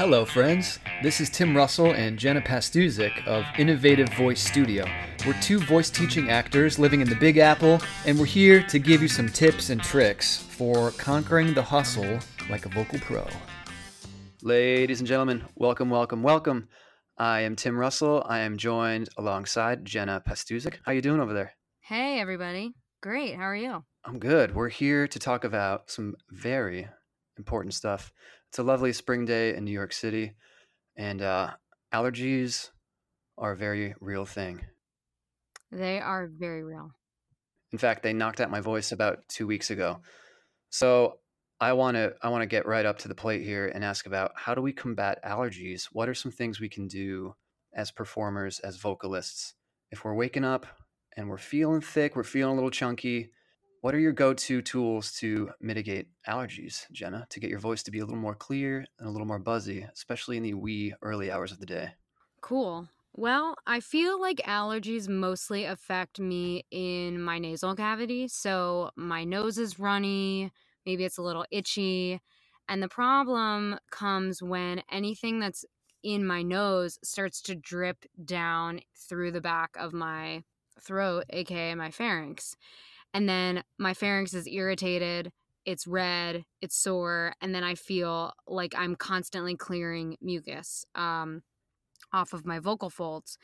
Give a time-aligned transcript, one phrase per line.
[0.00, 0.78] Hello, friends.
[1.02, 4.86] This is Tim Russell and Jenna Pastuzik of Innovative Voice Studio.
[5.26, 9.02] We're two voice teaching actors living in the Big Apple, and we're here to give
[9.02, 12.18] you some tips and tricks for conquering the hustle
[12.48, 13.26] like a vocal pro.
[14.40, 16.68] Ladies and gentlemen, welcome, welcome, welcome.
[17.18, 18.24] I am Tim Russell.
[18.26, 20.78] I am joined alongside Jenna Pastuzik.
[20.82, 21.52] How you doing over there?
[21.82, 22.72] Hey, everybody.
[23.02, 23.36] Great.
[23.36, 23.84] How are you?
[24.06, 24.54] I'm good.
[24.54, 26.88] We're here to talk about some very
[27.36, 28.14] important stuff.
[28.50, 30.32] It's a lovely spring day in New York City,
[30.96, 31.50] and uh,
[31.94, 32.70] allergies
[33.38, 34.66] are a very real thing.
[35.70, 36.90] They are very real.
[37.70, 40.00] In fact, they knocked out my voice about two weeks ago.
[40.68, 41.20] So
[41.60, 44.06] I want to I want to get right up to the plate here and ask
[44.06, 45.84] about how do we combat allergies?
[45.92, 47.36] What are some things we can do
[47.72, 49.54] as performers, as vocalists,
[49.92, 50.66] if we're waking up
[51.16, 53.30] and we're feeling thick, we're feeling a little chunky?
[53.82, 57.98] What are your go-to tools to mitigate allergies, Jenna, to get your voice to be
[57.98, 61.52] a little more clear and a little more buzzy, especially in the wee early hours
[61.52, 61.94] of the day?
[62.40, 62.88] Cool.
[63.12, 68.28] Well, I feel like allergies mostly affect me in my nasal cavity.
[68.28, 70.52] So my nose is runny,
[70.86, 72.20] maybe it's a little itchy.
[72.68, 75.64] And the problem comes when anything that's
[76.02, 80.44] in my nose starts to drip down through the back of my
[80.80, 82.56] throat, aka my pharynx.
[83.12, 85.32] And then my pharynx is irritated,
[85.64, 91.42] it's red, it's sore, and then I feel like I'm constantly clearing mucus um,
[92.12, 93.36] off of my vocal folds.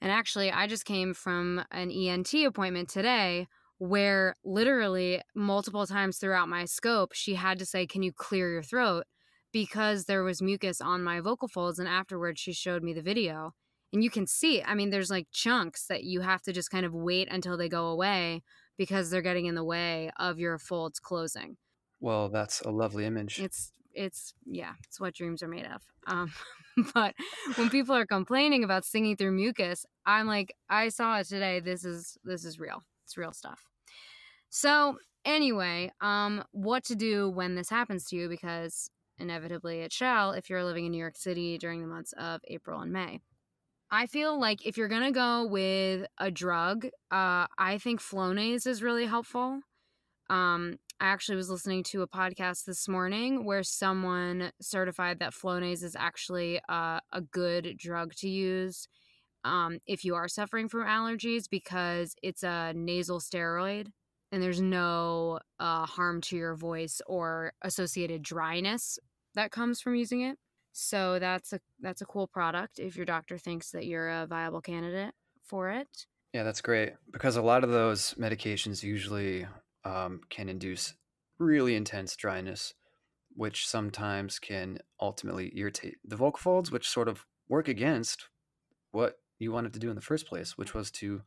[0.00, 6.48] And actually, I just came from an ENT appointment today where literally multiple times throughout
[6.48, 9.04] my scope, she had to say, Can you clear your throat?
[9.52, 11.78] Because there was mucus on my vocal folds.
[11.78, 13.54] And afterwards, she showed me the video.
[13.92, 16.84] And you can see, I mean, there's like chunks that you have to just kind
[16.84, 18.42] of wait until they go away
[18.76, 21.56] because they're getting in the way of your folds closing.
[22.00, 23.40] Well, that's a lovely image.
[23.40, 25.82] It's it's yeah, it's what dreams are made of.
[26.06, 26.32] Um,
[26.94, 27.14] but
[27.56, 31.60] when people are complaining about singing through mucus, I'm like, I saw it today.
[31.60, 32.82] This is this is real.
[33.04, 33.60] It's real stuff.
[34.50, 40.32] So anyway, um, what to do when this happens to you because inevitably it shall
[40.32, 43.20] if you're living in New York City during the months of April and May.
[43.90, 48.82] I feel like if you're gonna go with a drug, uh, I think Flonase is
[48.82, 49.60] really helpful.
[50.28, 55.84] Um, I actually was listening to a podcast this morning where someone certified that Flonase
[55.84, 58.88] is actually uh, a good drug to use
[59.44, 63.88] um, if you are suffering from allergies because it's a nasal steroid
[64.32, 68.98] and there's no uh, harm to your voice or associated dryness
[69.34, 70.38] that comes from using it.
[70.78, 74.60] So that's a that's a cool product if your doctor thinks that you're a viable
[74.60, 76.06] candidate for it.
[76.34, 79.46] Yeah, that's great because a lot of those medications usually
[79.86, 80.92] um, can induce
[81.38, 82.74] really intense dryness,
[83.34, 88.28] which sometimes can ultimately irritate the vocal folds, which sort of work against
[88.90, 91.22] what you wanted to do in the first place, which was to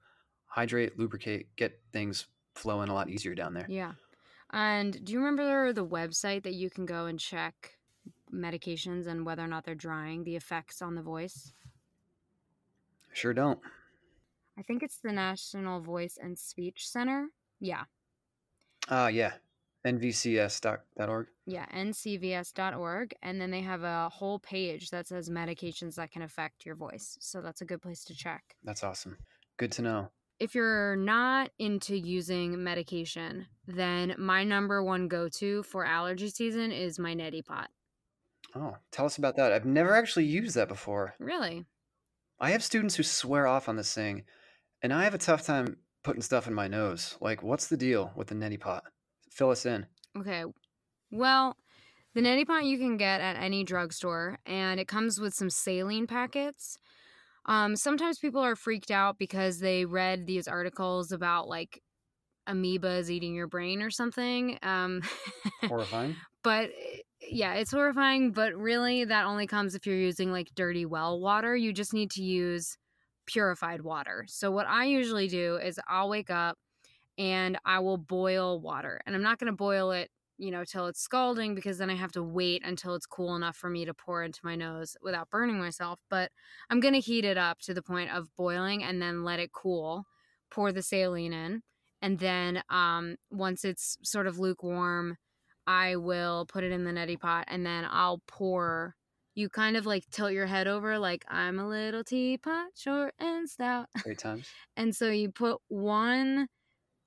[0.46, 3.66] hydrate, lubricate, get things flowing a lot easier down there.
[3.68, 3.94] Yeah.
[4.52, 7.79] And do you remember the website that you can go and check
[8.34, 11.54] medications and whether or not they're drying, the effects on the voice?
[13.14, 13.60] Sure don't.
[14.58, 17.28] I think it's the National Voice and Speech Center.
[17.60, 17.84] Yeah.
[18.90, 19.34] Ah, uh, yeah.
[19.86, 21.28] nvcs.org.
[21.46, 23.16] Yeah, ncvs.org.
[23.22, 27.18] And then they have a whole page that says medications that can affect your voice.
[27.22, 28.56] So that's a good place to check.
[28.64, 29.18] That's awesome.
[29.58, 30.10] Good to know.
[30.40, 36.72] If you're not into using medication, then my number one go to for allergy season
[36.72, 37.70] is my neti pot.
[38.56, 39.52] Oh, tell us about that.
[39.52, 41.16] I've never actually used that before.
[41.20, 41.66] Really?
[42.40, 44.24] I have students who swear off on this thing,
[44.82, 47.18] and I have a tough time putting stuff in my nose.
[47.20, 48.84] Like, what's the deal with the neti pot?
[49.30, 49.86] Fill us in.
[50.18, 50.46] Okay.
[51.12, 51.58] Well,
[52.16, 56.08] the neti pot you can get at any drugstore, and it comes with some saline
[56.08, 56.78] packets.
[57.46, 61.82] Um, sometimes people are freaked out because they read these articles about like
[62.48, 64.58] amoebas eating your brain or something.
[64.62, 65.02] Um,
[65.68, 66.16] Horrifying.
[66.44, 66.70] But
[67.22, 71.56] yeah, it's horrifying, but really that only comes if you're using like dirty well water.
[71.56, 72.78] You just need to use
[73.26, 74.26] purified water.
[74.28, 76.58] So what I usually do is I'll wake up
[77.18, 79.02] and I will boil water.
[79.06, 81.96] And I'm not going to boil it, you know, till it's scalding because then I
[81.96, 85.30] have to wait until it's cool enough for me to pour into my nose without
[85.30, 86.32] burning myself, but
[86.70, 89.52] I'm going to heat it up to the point of boiling and then let it
[89.52, 90.06] cool.
[90.50, 91.62] Pour the saline in
[92.02, 95.18] and then um once it's sort of lukewarm,
[95.70, 98.96] I will put it in the neti pot and then I'll pour.
[99.36, 103.48] You kind of like tilt your head over, like I'm a little teapot, short and
[103.48, 103.86] stout.
[104.02, 104.48] Great times.
[104.78, 106.48] and so you put one,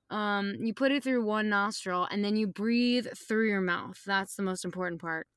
[0.09, 3.99] um, you put it through one nostril and then you breathe through your mouth.
[4.05, 5.27] That's the most important part.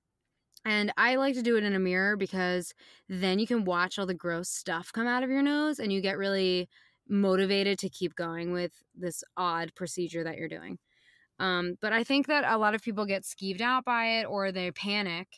[0.64, 2.74] And I like to do it in a mirror because
[3.08, 6.00] then you can watch all the gross stuff come out of your nose and you
[6.00, 6.68] get really
[7.08, 10.78] motivated to keep going with this odd procedure that you're doing.
[11.38, 14.52] Um, but I think that a lot of people get skeeved out by it or
[14.52, 15.28] they panic.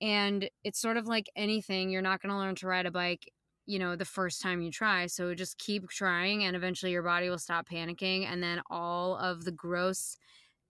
[0.00, 3.30] And it's sort of like anything, you're not going to learn to ride a bike,
[3.66, 5.06] you know, the first time you try.
[5.06, 8.26] So just keep trying, and eventually your body will stop panicking.
[8.26, 10.16] And then all of the gross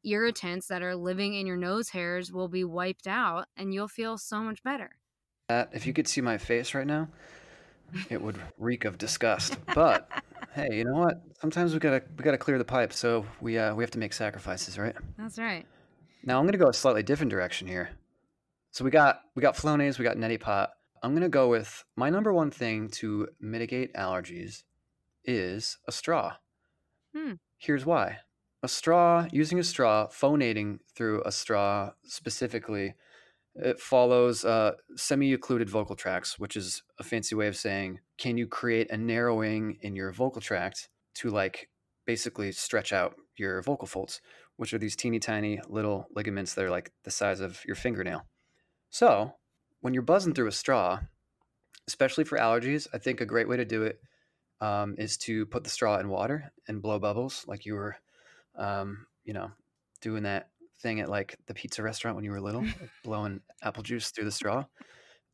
[0.05, 4.19] irritants that are living in your nose hairs will be wiped out, and you'll feel
[4.19, 4.91] so much better.
[5.49, 7.09] That, if you could see my face right now,
[8.11, 9.57] it would reek of disgust.
[9.75, 10.09] But
[10.55, 11.23] hey, you know what?
[11.41, 14.13] Sometimes we gotta we gotta clear the pipe, so we uh, we have to make
[14.13, 14.95] sacrifices, right?
[15.19, 15.67] That's right.
[16.23, 17.91] Now I'm gonna go a slightly different direction here.
[18.71, 20.71] So we got we got Flonase, we got neti pot.
[21.03, 24.63] I'm gonna go with my number one thing to mitigate allergies
[25.25, 26.37] is a straw.
[27.15, 27.35] Hmm.
[27.59, 28.19] Here's why.
[28.63, 32.95] A straw, using a straw, phonating through a straw specifically,
[33.57, 38.47] it follows uh, semi-occluded vocal tracts, which is a fancy way of saying, can you
[38.47, 41.69] create a narrowing in your vocal tract to like
[42.07, 44.21] basically stretch out your vocal folds,
[44.57, 48.27] which are these teeny tiny little ligaments that are like the size of your fingernail.
[48.91, 49.33] So
[49.81, 51.01] when you're buzzing through a straw,
[51.89, 54.01] especially for allergies, I think a great way to do it
[54.61, 57.97] um, is to put the straw in water and blow bubbles, like you were,
[58.57, 59.51] um, you know,
[60.01, 60.49] doing that
[60.85, 64.27] thing at like the pizza restaurant when you were little, like blowing apple juice through
[64.27, 64.65] the straw.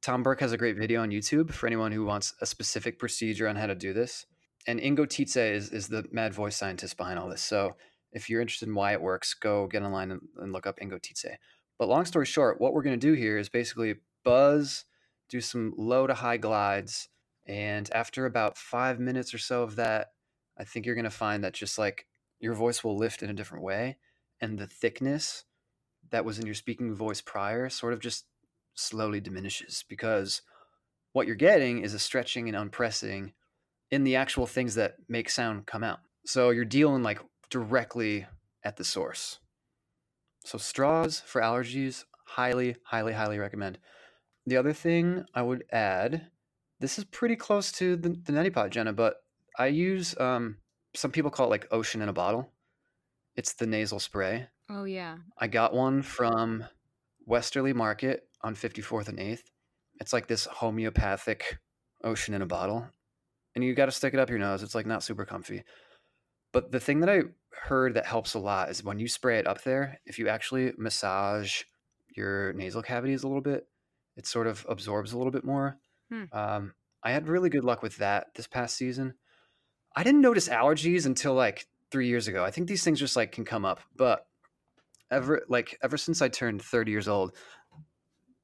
[0.00, 3.46] Tom Burke has a great video on YouTube for anyone who wants a specific procedure
[3.46, 4.24] on how to do this.
[4.66, 7.42] And Ingo Titze is, is the mad voice scientist behind all this.
[7.42, 7.76] So
[8.12, 10.98] if you're interested in why it works, go get online and, and look up Ingo
[11.02, 11.36] Titze.
[11.78, 14.84] But long story short, what we're going to do here is basically buzz,
[15.28, 17.08] do some low to high glides.
[17.46, 20.12] And after about five minutes or so of that,
[20.56, 22.06] I think you're going to find that just like
[22.38, 23.96] your voice will lift in a different way
[24.40, 25.44] and the thickness
[26.10, 28.26] that was in your speaking voice prior sort of just
[28.74, 30.42] slowly diminishes because
[31.12, 33.32] what you're getting is a stretching and unpressing
[33.90, 36.00] in the actual things that make sound come out.
[36.24, 37.20] So you're dealing like
[37.50, 38.26] directly
[38.64, 39.40] at the source.
[40.44, 43.78] So straws for allergies, highly, highly, highly recommend.
[44.46, 46.28] The other thing I would add,
[46.78, 49.16] this is pretty close to the, the neti pot, Jenna, but
[49.58, 50.56] I use um,
[50.94, 52.52] some people call it like ocean in a bottle.
[53.36, 54.48] It's the nasal spray.
[54.68, 55.16] Oh, yeah.
[55.38, 56.64] I got one from
[57.26, 59.42] Westerly Market on 54th and 8th.
[60.00, 61.58] It's like this homeopathic
[62.04, 62.86] ocean in a bottle.
[63.54, 64.62] And you got to stick it up your nose.
[64.62, 65.64] It's like not super comfy.
[66.52, 67.22] But the thing that I
[67.52, 70.72] heard that helps a lot is when you spray it up there, if you actually
[70.76, 71.62] massage
[72.16, 73.66] your nasal cavities a little bit,
[74.16, 75.78] it sort of absorbs a little bit more.
[76.10, 76.24] Hmm.
[76.32, 79.14] Um, I had really good luck with that this past season.
[79.94, 82.44] I didn't notice allergies until like three years ago.
[82.44, 84.26] I think these things just like can come up, but
[85.10, 87.32] ever like ever since I turned 30 years old,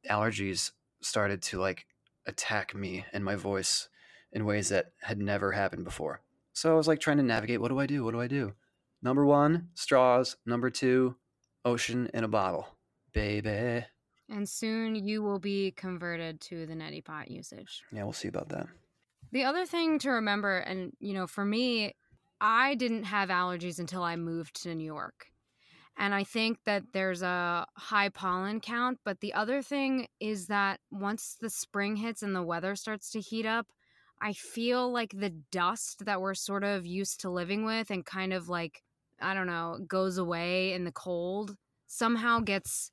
[0.09, 1.87] allergies started to like
[2.27, 3.89] attack me and my voice
[4.33, 6.21] in ways that had never happened before.
[6.53, 8.05] So I was like trying to navigate what do I do?
[8.05, 8.55] What do I do?
[9.03, 10.37] Number one, straws.
[10.47, 11.17] Number two,
[11.65, 12.67] ocean in a bottle.
[13.13, 13.85] Baby.
[14.29, 17.83] And soon you will be converted to the neti pot usage.
[17.93, 18.67] Yeah, we'll see about that.
[19.33, 21.95] The other thing to remember, and you know, for me,
[22.41, 25.27] I didn't have allergies until I moved to New York.
[25.99, 28.99] And I think that there's a high pollen count.
[29.05, 33.21] But the other thing is that once the spring hits and the weather starts to
[33.21, 33.67] heat up,
[34.21, 38.33] I feel like the dust that we're sort of used to living with and kind
[38.33, 38.83] of like,
[39.21, 41.57] I don't know, goes away in the cold
[41.89, 42.91] somehow gets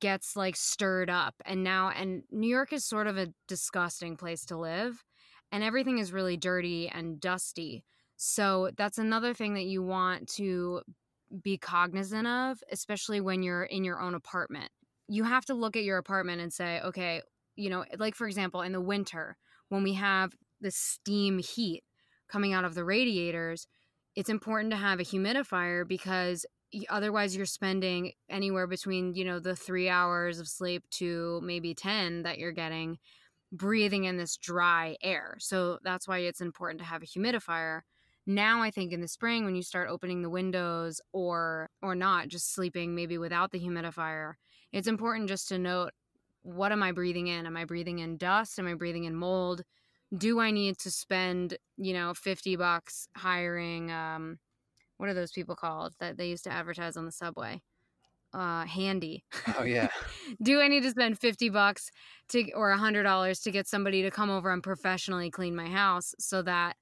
[0.00, 4.44] gets like stirred up and now and New York is sort of a disgusting place
[4.46, 5.04] to live
[5.52, 7.84] and everything is really dirty and dusty.
[8.26, 10.80] So that's another thing that you want to
[11.42, 14.70] be cognizant of, especially when you're in your own apartment.
[15.08, 17.20] You have to look at your apartment and say, okay,
[17.54, 19.36] you know, like for example, in the winter,
[19.68, 21.84] when we have the steam heat
[22.26, 23.66] coming out of the radiators,
[24.16, 26.46] it's important to have a humidifier because
[26.88, 32.22] otherwise you're spending anywhere between, you know, the 3 hours of sleep to maybe 10
[32.22, 32.98] that you're getting
[33.52, 35.36] breathing in this dry air.
[35.40, 37.82] So that's why it's important to have a humidifier
[38.26, 42.28] now i think in the spring when you start opening the windows or or not
[42.28, 44.34] just sleeping maybe without the humidifier
[44.72, 45.92] it's important just to note
[46.44, 47.46] what am i breathing in?
[47.46, 48.58] Am i breathing in dust?
[48.58, 49.62] Am i breathing in mold?
[50.16, 54.38] Do i need to spend you know 50 bucks hiring um
[54.98, 57.62] what are those people called that they used to advertise on the subway?
[58.32, 59.24] Uh handy.
[59.58, 59.88] Oh yeah.
[60.42, 61.90] Do i need to spend 50 bucks
[62.28, 65.68] to or a hundred dollars to get somebody to come over and professionally clean my
[65.68, 66.76] house so that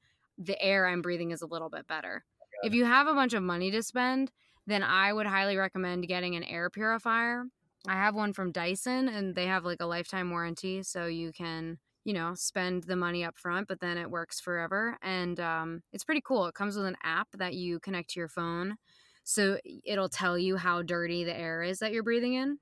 [0.45, 2.25] the air I'm breathing is a little bit better.
[2.63, 4.31] If you have a bunch of money to spend,
[4.67, 7.45] then I would highly recommend getting an air purifier
[7.89, 10.83] I have one from Dyson and they have like a lifetime warranty.
[10.83, 14.99] So you can, you know, spend the money up front, but then it works forever.
[15.03, 16.47] And um, it's pretty cool.
[16.47, 18.77] It comes with an app that you connect to your phone.
[19.25, 22.59] So it'll tell you how dirty the air is that you're breathing in.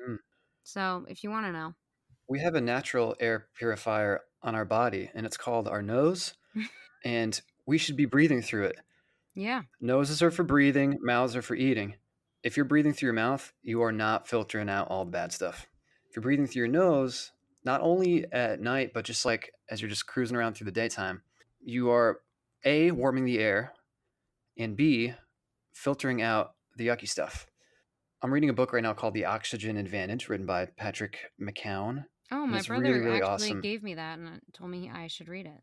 [0.00, 0.18] Mm.
[0.62, 1.74] So if you want to know,
[2.28, 6.34] We have a natural air purifier on our body, and it's called our nose,
[7.04, 8.76] and we should be breathing through it.
[9.34, 9.62] yeah.
[9.80, 11.96] Noses are for breathing, mouths are for eating.
[12.42, 15.66] If you're breathing through your mouth, you are not filtering out all the bad stuff.
[16.08, 17.30] If you're breathing through your nose,
[17.64, 21.22] not only at night, but just like as you're just cruising around through the daytime,
[21.64, 22.20] you are
[22.64, 23.72] A, warming the air,
[24.58, 25.14] and B,
[25.72, 27.46] filtering out the yucky stuff.
[28.20, 32.04] I'm reading a book right now called The Oxygen Advantage, written by Patrick McKeown.
[32.30, 33.60] Oh, my brother really, really actually awesome.
[33.60, 35.60] gave me that and told me I should read it.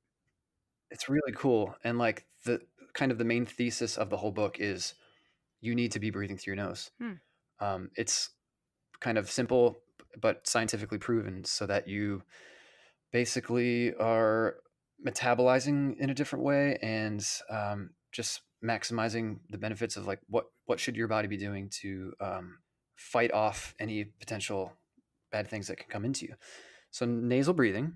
[0.91, 1.75] It's really cool.
[1.83, 2.61] And like the
[2.93, 4.93] kind of the main thesis of the whole book is
[5.61, 6.91] you need to be breathing through your nose.
[6.99, 7.13] Hmm.
[7.59, 8.29] Um, it's
[8.99, 9.79] kind of simple,
[10.21, 12.23] but scientifically proven so that you
[13.11, 14.55] basically are
[15.05, 20.79] metabolizing in a different way and um, just maximizing the benefits of like what what
[20.79, 22.57] should your body be doing to um,
[22.95, 24.73] fight off any potential
[25.31, 26.33] bad things that can come into you
[26.91, 27.93] so nasal breathing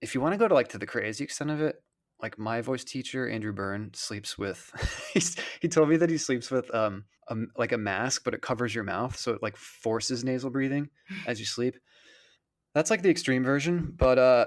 [0.00, 1.76] if you want to go to like to the crazy extent of it
[2.22, 4.70] like my voice teacher andrew byrne sleeps with
[5.12, 8.42] he's, he told me that he sleeps with um a, like a mask but it
[8.42, 10.88] covers your mouth so it like forces nasal breathing
[11.26, 11.76] as you sleep.
[12.74, 14.46] That's like the extreme version but uh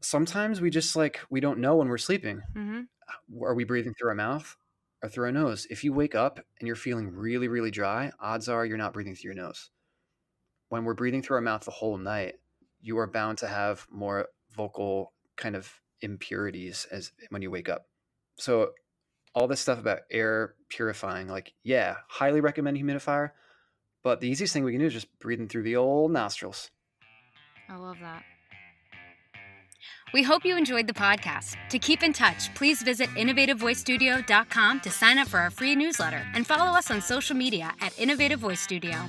[0.00, 2.40] sometimes we just like we don't know when we're sleeping.
[2.54, 2.80] Hmm
[3.42, 4.56] are we breathing through our mouth
[5.02, 5.66] or through our nose?
[5.68, 9.14] If you wake up and you're feeling really really dry odds are you're not breathing
[9.14, 9.70] through your nose.
[10.68, 12.36] When we're breathing through our mouth the whole night
[12.80, 15.70] you are bound to have more vocal kind of
[16.02, 17.86] impurities as when you wake up
[18.36, 18.70] so
[19.34, 23.30] all this stuff about air purifying like yeah highly recommend humidifier
[24.02, 26.70] but the easiest thing we can do is just breathing through the old nostrils
[27.70, 28.24] I love that.
[30.12, 31.56] We hope you enjoyed the podcast.
[31.68, 36.44] To keep in touch, please visit innovativevoicestudio.com to sign up for our free newsletter and
[36.44, 39.06] follow us on social media at Innovative Voice Studio.